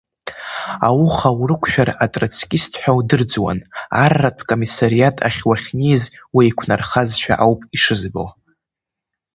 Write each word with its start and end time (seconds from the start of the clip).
Ауха 0.87 1.29
урықәшәар, 1.39 1.89
атроцкист 2.03 2.71
ҳәа 2.81 2.91
удырӡуан, 2.97 3.59
арратә 4.03 4.43
комиссариат 4.49 5.17
ахь 5.27 5.41
уахьнеиз 5.47 6.03
уеиқәнархазшәа 6.35 7.33
ауп 7.43 7.59
ишызбо. 7.75 8.25